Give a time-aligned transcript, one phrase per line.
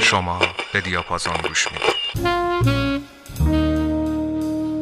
[0.00, 0.38] شما
[0.72, 1.98] به دیاپازون گوش می‌دید.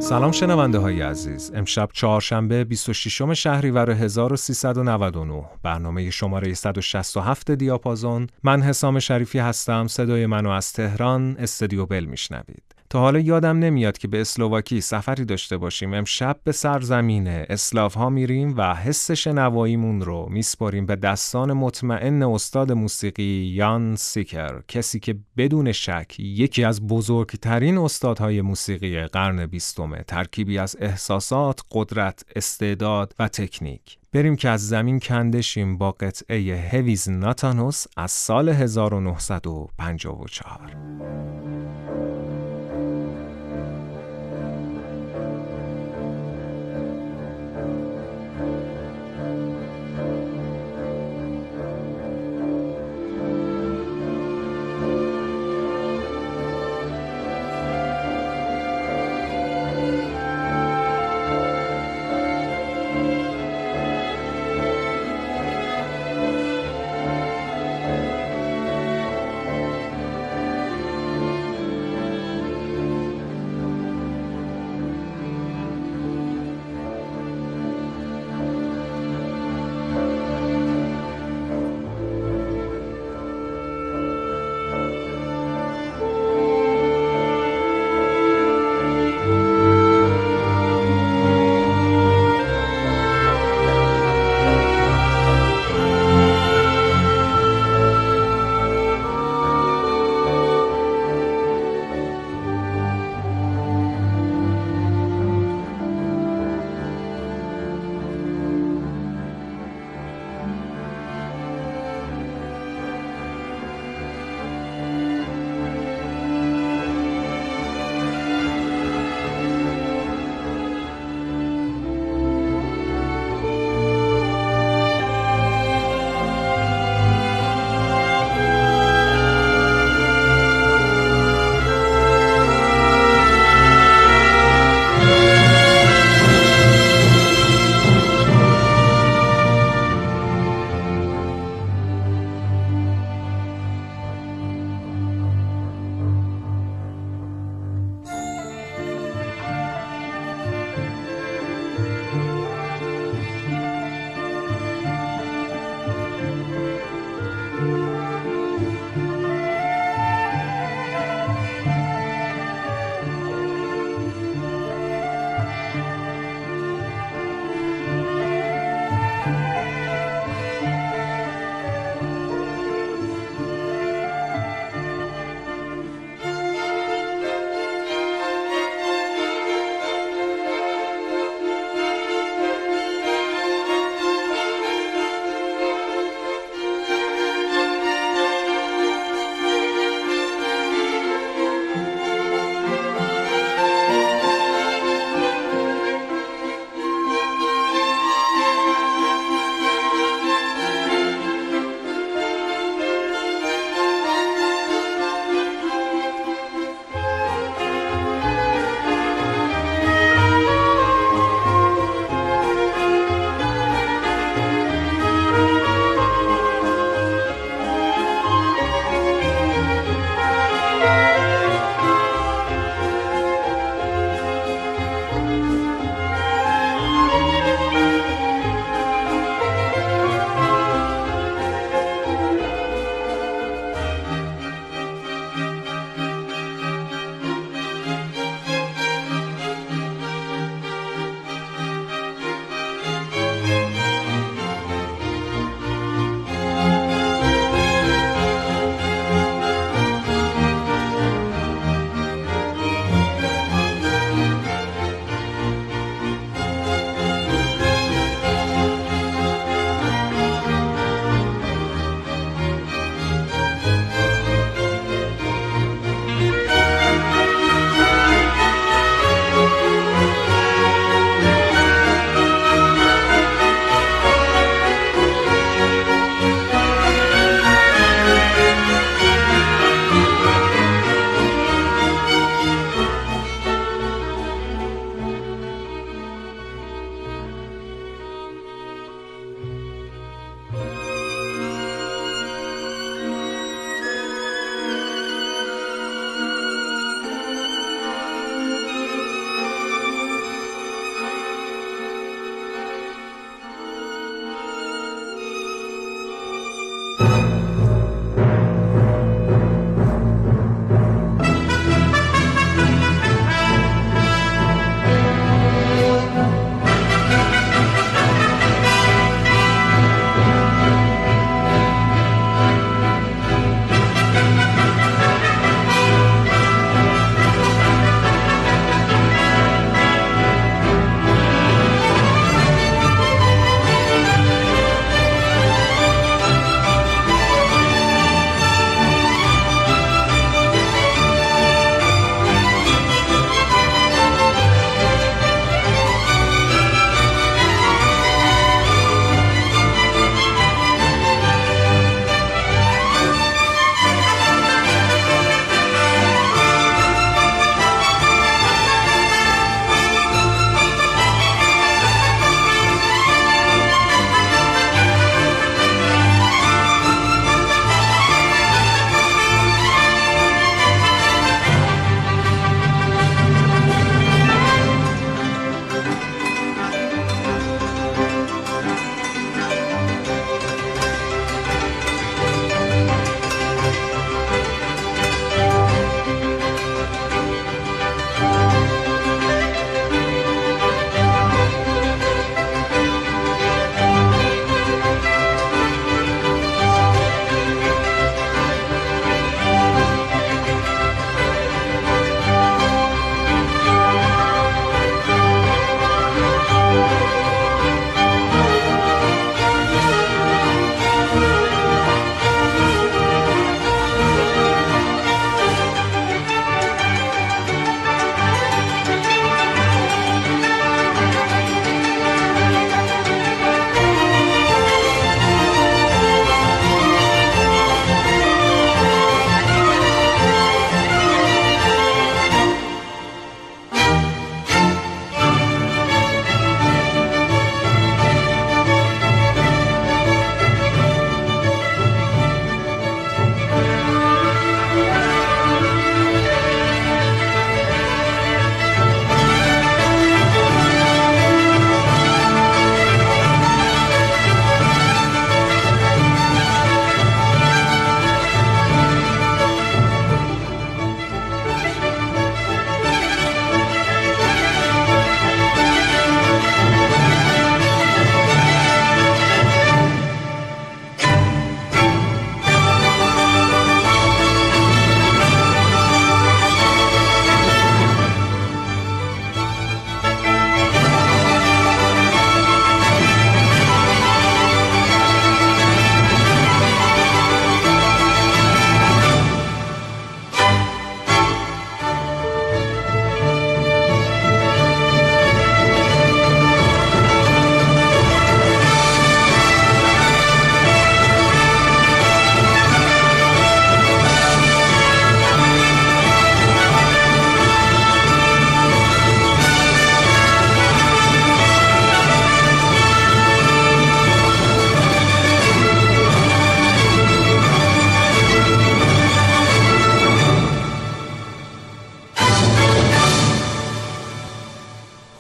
[0.01, 1.53] سلام شنونده های عزیز.
[1.55, 8.27] امشب چهارشنبه 26 شهریور 1399 برنامه شماره 167 دیاپازون.
[8.43, 9.87] من حسام شریفی هستم.
[9.87, 12.76] صدای منو از تهران استدیو بل میشنوید.
[12.91, 15.95] تا حالا یادم نمیاد که به اسلوواکی سفری داشته باشیم.
[15.95, 23.53] امشب به سرزمین اسلاوها میریم و حس شنواییمون رو میسپاریم به دستان مطمئن استاد موسیقی
[23.55, 30.05] یان سیکر کسی که بدون شک یکی از بزرگترین استادهای موسیقی قرن بیستمه.
[30.09, 33.99] ترکیبی از احساسات، قدرت، استعداد و تکنیک.
[34.13, 40.77] بریم که از زمین کنده شیم با قطعه هویز ناتانوس از سال 1954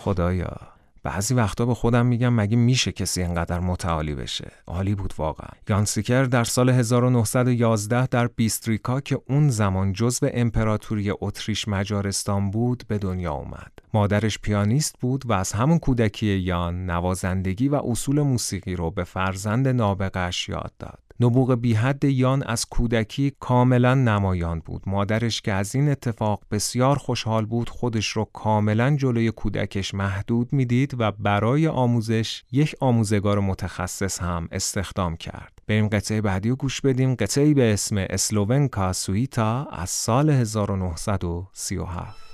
[0.07, 0.57] خدایا.
[1.03, 5.49] بعضی وقتا به خودم میگم مگه میشه کسی اینقدر متعالی بشه؟ عالی بود واقعا.
[5.69, 12.99] یانسیکر در سال 1911 در بیستریکا که اون زمان جزو امپراتوری اتریش مجارستان بود به
[12.99, 13.73] دنیا اومد.
[13.95, 19.69] مادرش پیانیست بود و از همون کودکی یان نوازندگی و اصول موسیقی رو به فرزند
[19.69, 21.06] نابغش یاد داد.
[21.21, 24.83] نبوغ بیحد یان از کودکی کاملا نمایان بود.
[24.87, 30.95] مادرش که از این اتفاق بسیار خوشحال بود خودش رو کاملا جلوی کودکش محدود می‌دید
[30.99, 35.59] و برای آموزش یک آموزگار متخصص هم استخدام کرد.
[35.67, 42.27] بریم قطعه بعدی رو گوش بدیم قطعه به اسم اسلوونکا سویتا از سال 1937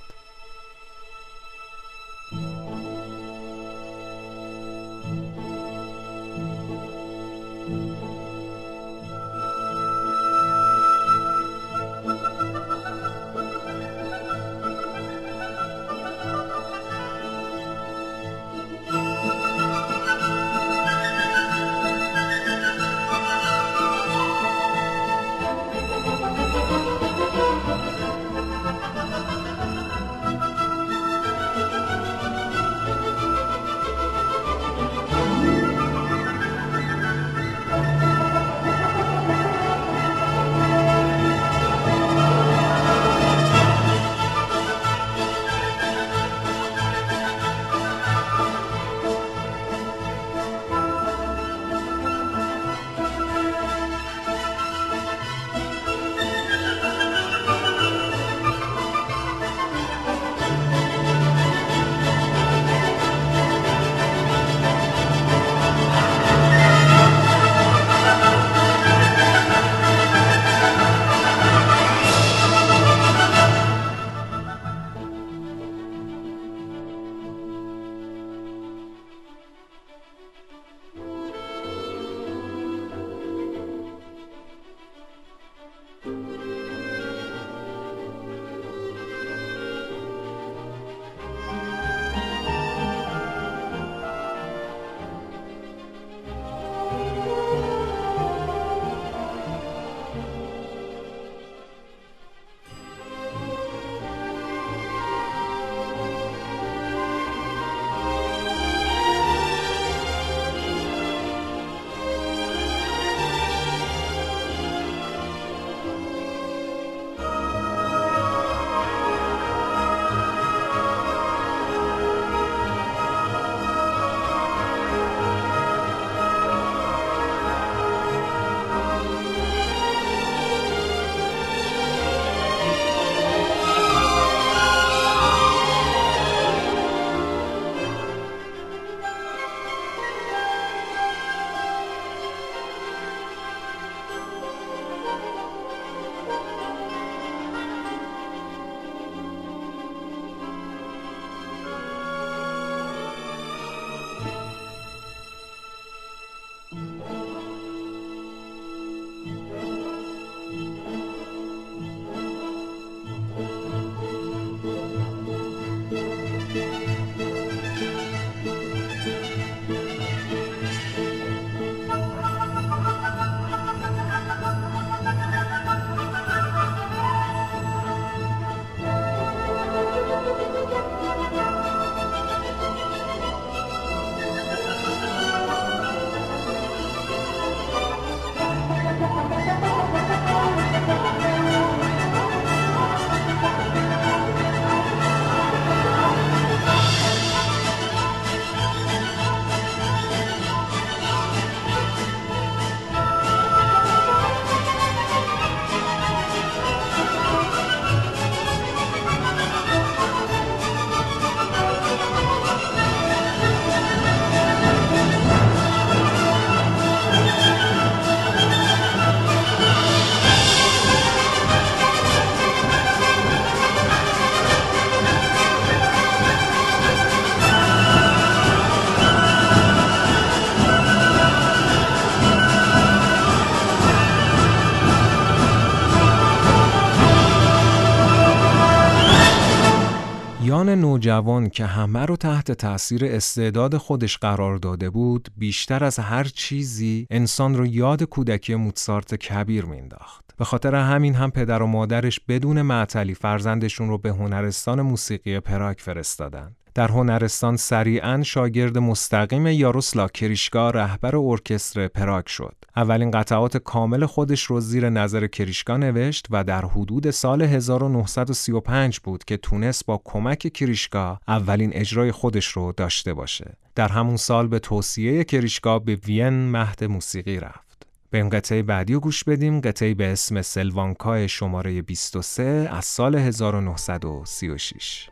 [240.75, 247.07] نوجوان که همه رو تحت تأثیر استعداد خودش قرار داده بود بیشتر از هر چیزی
[247.09, 252.61] انسان رو یاد کودکی موتسارت کبیر مینداخت به خاطر همین هم پدر و مادرش بدون
[252.61, 256.62] معطلی فرزندشون رو به هنرستان موسیقی پراگ فرستادند.
[256.75, 262.55] در هنرستان سریعا شاگرد مستقیم یاروسلا کریشکا رهبر ارکستر پراگ شد.
[262.75, 269.23] اولین قطعات کامل خودش رو زیر نظر کریشکا نوشت و در حدود سال 1935 بود
[269.23, 273.57] که تونست با کمک کریشکا اولین اجرای خودش رو داشته باشه.
[273.75, 277.87] در همون سال به توصیه کریشکا به وین مهد موسیقی رفت.
[278.09, 283.15] به این قطعه بعدی رو گوش بدیم قطعه به اسم سلوانکای شماره 23 از سال
[283.15, 285.09] 1936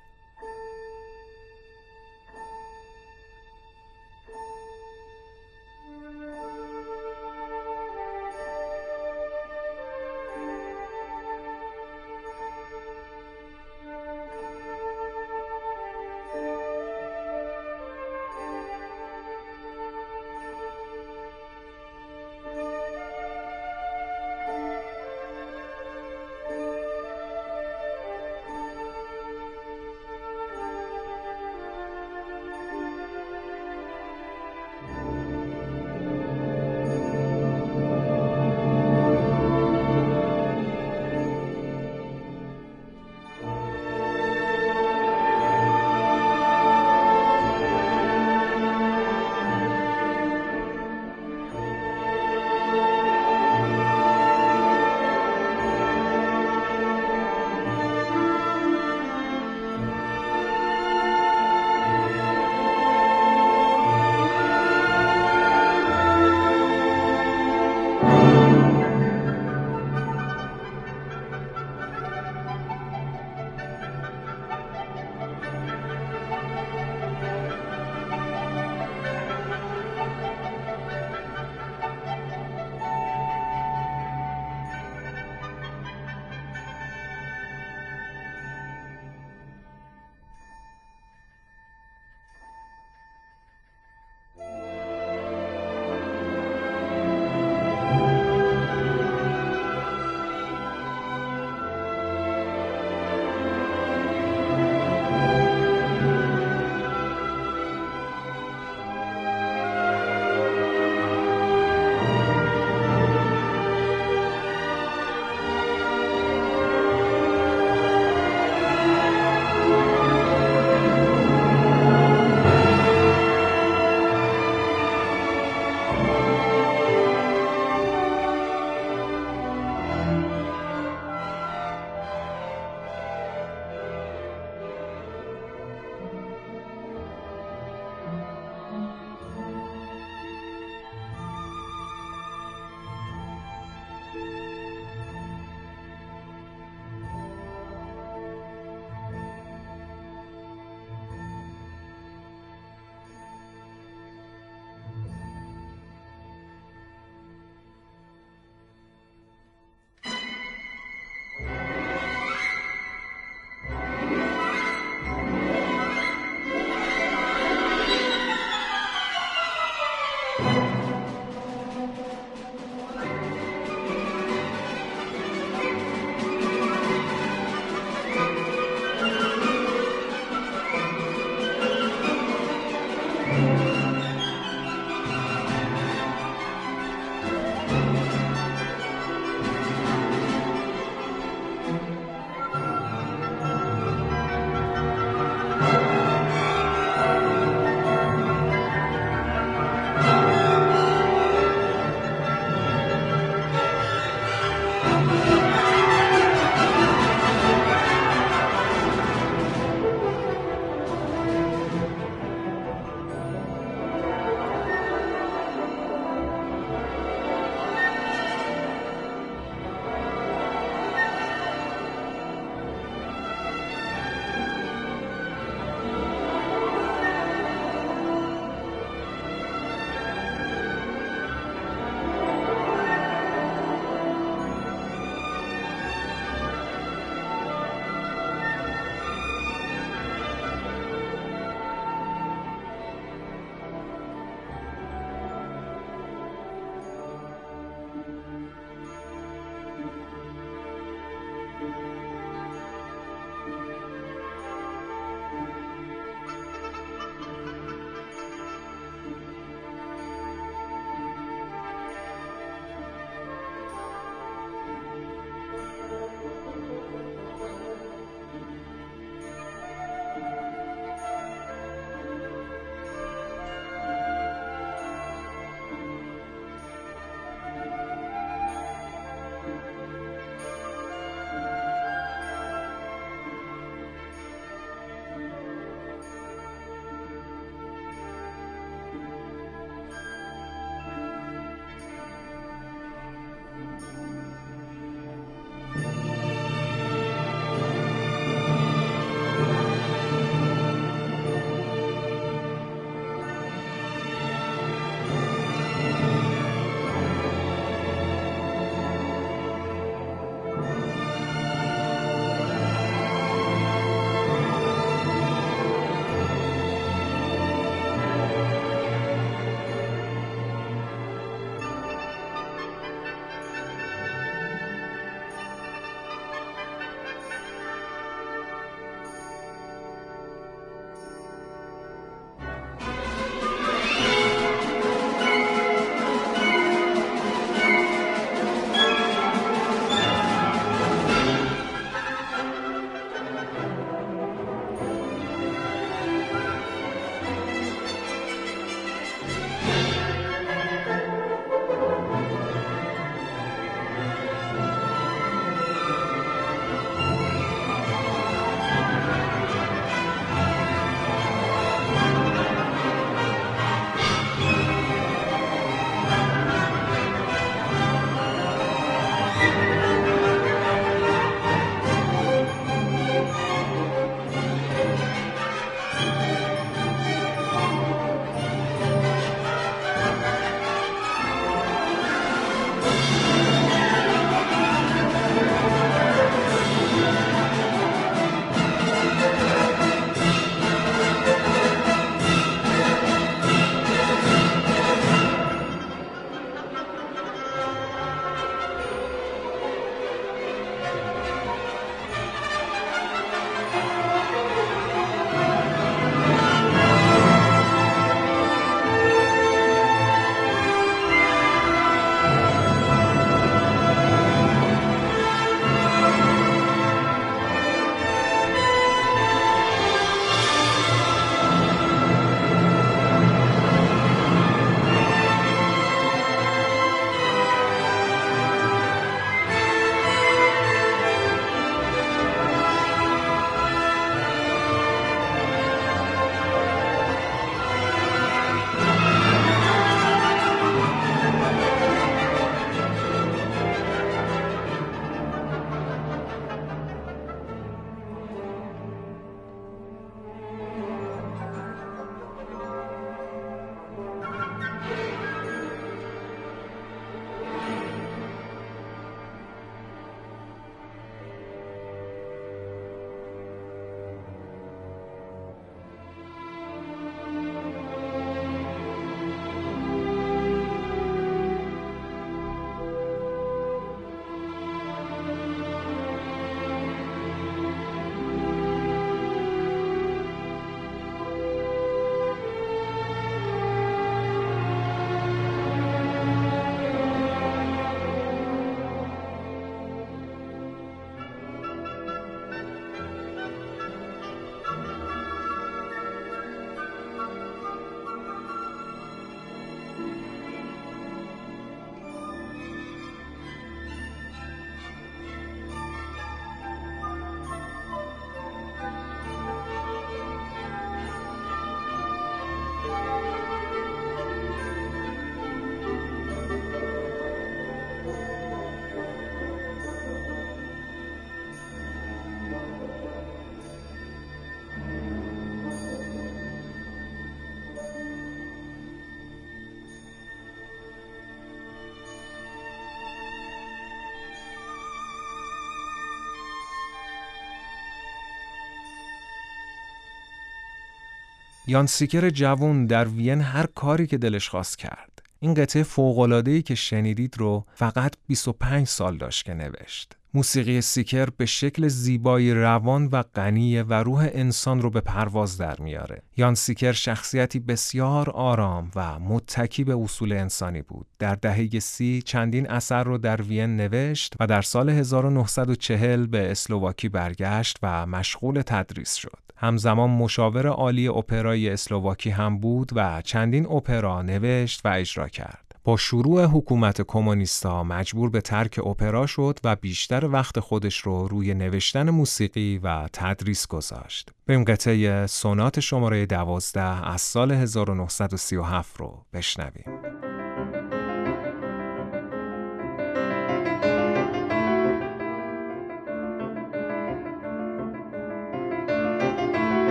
[541.67, 545.21] یان سیکر جوون در وین هر کاری که دلش خواست کرد.
[545.39, 550.15] این قطعه فوق‌العاده‌ای که شنیدید رو فقط 25 سال داشت که نوشت.
[550.33, 555.81] موسیقی سیکر به شکل زیبایی روان و غنی و روح انسان رو به پرواز در
[555.81, 556.21] میاره.
[556.37, 561.07] یان سیکر شخصیتی بسیار آرام و متکی به اصول انسانی بود.
[561.19, 567.09] در دهه سی چندین اثر رو در وین نوشت و در سال 1940 به اسلوواکی
[567.09, 569.50] برگشت و مشغول تدریس شد.
[569.61, 575.75] همزمان مشاور عالی اپرای اسلوواکی هم بود و چندین اپرا نوشت و اجرا کرد.
[575.83, 581.53] با شروع حکومت کمونیستا مجبور به ترک اپرا شد و بیشتر وقت خودش رو روی
[581.53, 584.29] نوشتن موسیقی و تدریس گذاشت.
[584.47, 590.30] بریم قطعه سونات شماره دوازده از سال 1937 رو بشنویم.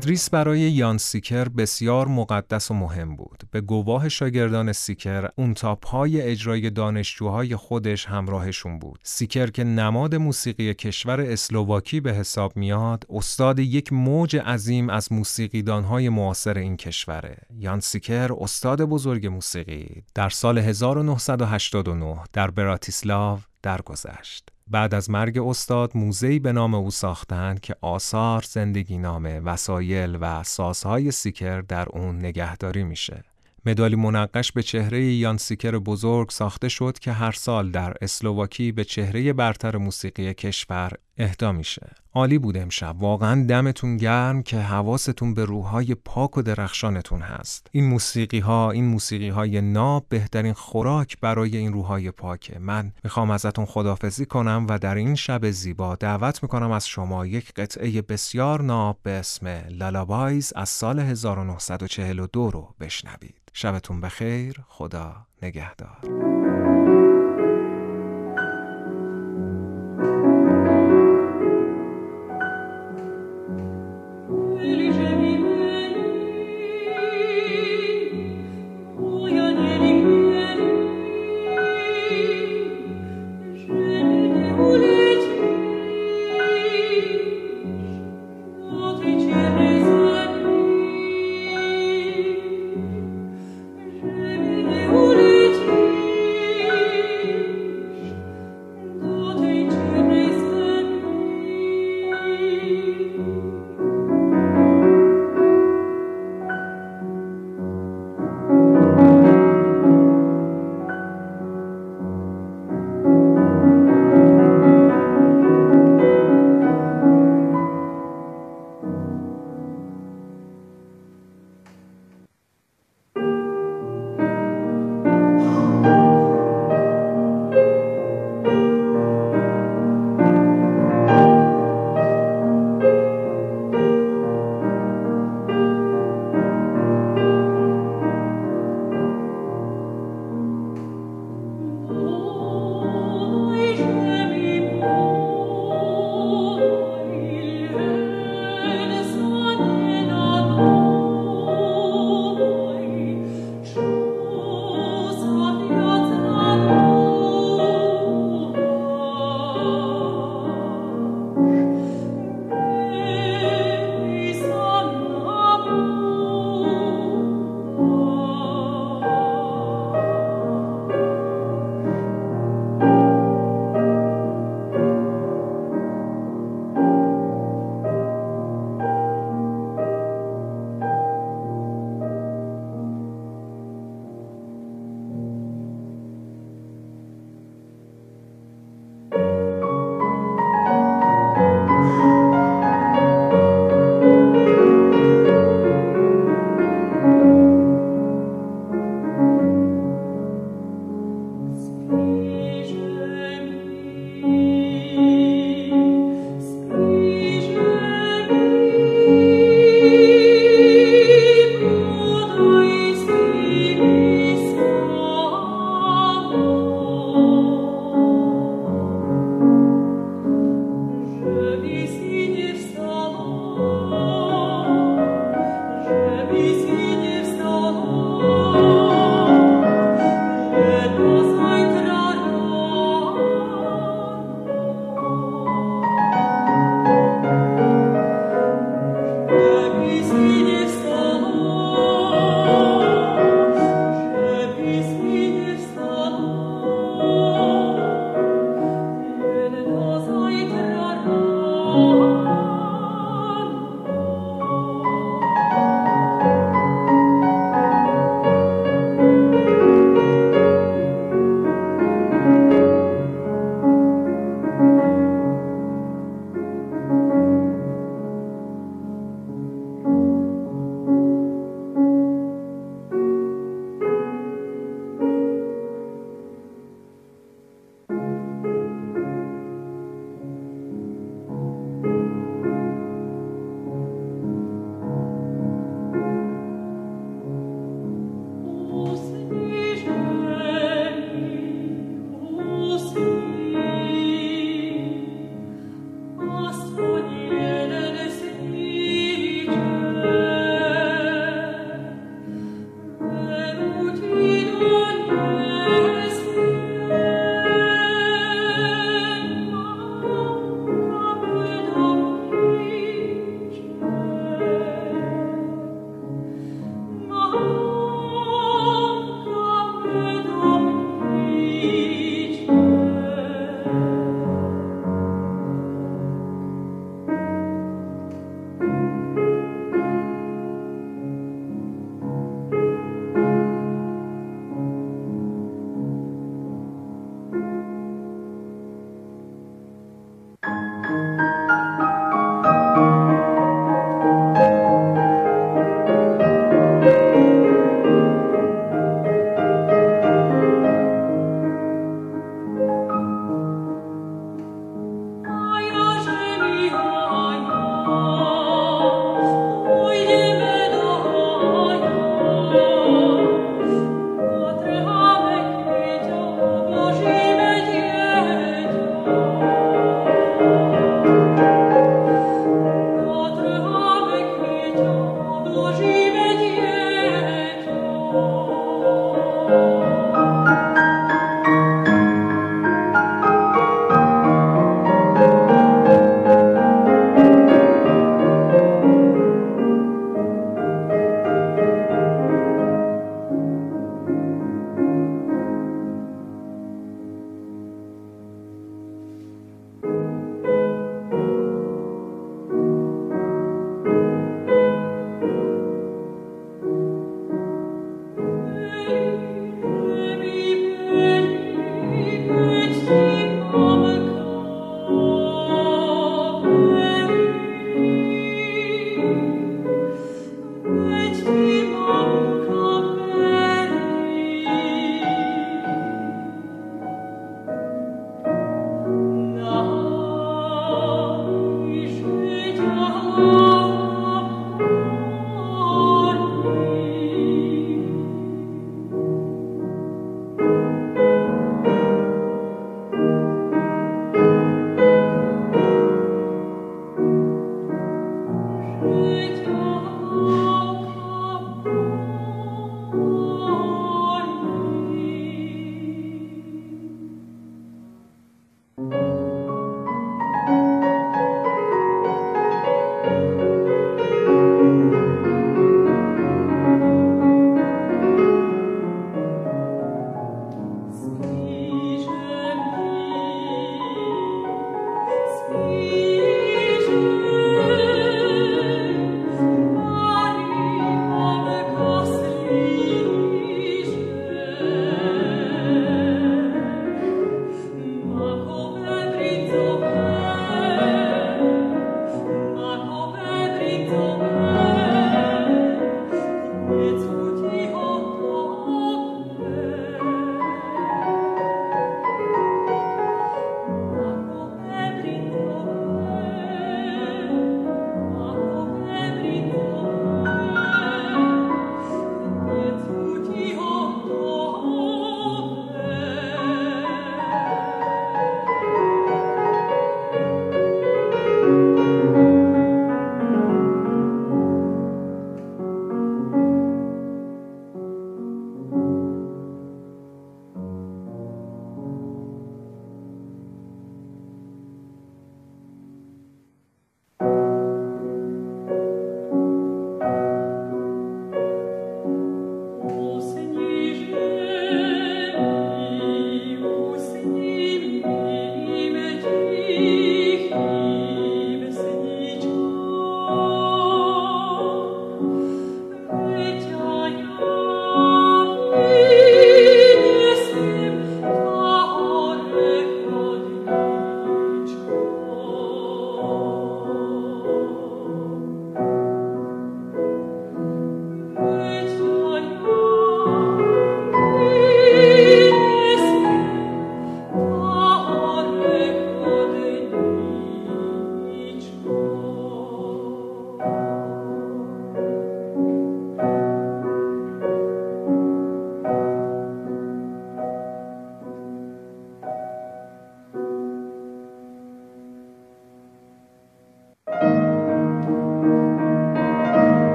[0.00, 3.42] تدریس برای یان سیکر بسیار مقدس و مهم بود.
[3.50, 5.54] به گواه شاگردان سیکر اون
[5.86, 9.00] های اجرای دانشجوهای خودش همراهشون بود.
[9.02, 16.08] سیکر که نماد موسیقی کشور اسلوواکی به حساب میاد، استاد یک موج عظیم از موسیقیدانهای
[16.08, 17.36] معاصر این کشوره.
[17.58, 24.50] یان سیکر استاد بزرگ موسیقی در سال 1989 در براتیسلاو درگذشت.
[24.70, 30.42] بعد از مرگ استاد موزه‌ای به نام او ساختند که آثار، زندگی نامه، وسایل و
[30.42, 33.24] سازهای سیکر در اون نگهداری میشه.
[33.66, 38.84] مدالی منقش به چهره یان سیکر بزرگ ساخته شد که هر سال در اسلوواکی به
[38.84, 41.90] چهره برتر موسیقی کشور اهدا میشه.
[42.14, 43.02] عالی بود امشب.
[43.02, 47.66] واقعا دمتون گرم که حواستون به روحهای پاک و درخشانتون هست.
[47.72, 52.58] این موسیقی ها، این موسیقی های ناب بهترین خوراک برای این روحهای پاکه.
[52.58, 57.52] من می‌خوام ازتون خدافزی کنم و در این شب زیبا دعوت می‌کنم از شما یک
[57.54, 63.34] قطعه بسیار ناب به اسم لالابایز از سال 1942 رو بشنوید.
[63.52, 64.56] شبتون بخیر.
[64.68, 66.69] خدا نگهدار.